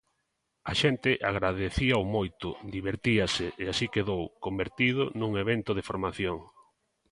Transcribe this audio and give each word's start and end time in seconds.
A 0.71 0.73
xente 0.81 1.11
agradecíao 1.31 2.01
moito, 2.15 2.47
divertíase..., 2.75 3.47
e 3.63 3.65
así 3.71 3.85
quedou, 3.95 4.23
convertido 4.45 5.03
nun 5.19 5.31
evento 5.43 5.71
de 5.77 5.85
formación. 5.89 6.37